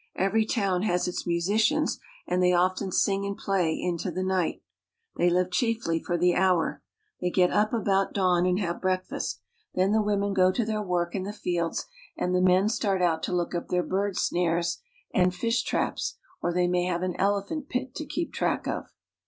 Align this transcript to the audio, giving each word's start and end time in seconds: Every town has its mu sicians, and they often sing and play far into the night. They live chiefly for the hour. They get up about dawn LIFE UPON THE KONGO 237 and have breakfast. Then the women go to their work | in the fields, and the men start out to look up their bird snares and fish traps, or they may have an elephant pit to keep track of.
Every 0.15 0.47
town 0.47 0.81
has 0.81 1.07
its 1.07 1.27
mu 1.27 1.37
sicians, 1.37 1.99
and 2.25 2.41
they 2.41 2.53
often 2.53 2.91
sing 2.91 3.23
and 3.23 3.37
play 3.37 3.79
far 3.79 3.87
into 3.91 4.09
the 4.09 4.23
night. 4.23 4.63
They 5.17 5.29
live 5.29 5.51
chiefly 5.51 5.99
for 6.03 6.17
the 6.17 6.33
hour. 6.33 6.81
They 7.19 7.29
get 7.29 7.51
up 7.51 7.71
about 7.71 8.11
dawn 8.11 8.45
LIFE 8.45 8.53
UPON 8.55 8.55
THE 8.55 8.61
KONGO 8.61 8.63
237 8.63 8.63
and 8.63 8.65
have 8.65 8.81
breakfast. 8.81 9.41
Then 9.75 9.91
the 9.91 10.01
women 10.01 10.33
go 10.33 10.51
to 10.51 10.65
their 10.65 10.81
work 10.81 11.13
| 11.15 11.15
in 11.15 11.21
the 11.21 11.31
fields, 11.31 11.85
and 12.17 12.33
the 12.33 12.41
men 12.41 12.67
start 12.67 13.03
out 13.03 13.21
to 13.21 13.31
look 13.31 13.53
up 13.53 13.67
their 13.67 13.83
bird 13.83 14.17
snares 14.17 14.79
and 15.13 15.35
fish 15.35 15.61
traps, 15.61 16.17
or 16.41 16.51
they 16.51 16.67
may 16.67 16.85
have 16.85 17.03
an 17.03 17.15
elephant 17.19 17.69
pit 17.69 17.93
to 17.93 18.05
keep 18.07 18.33
track 18.33 18.67
of. 18.67 18.85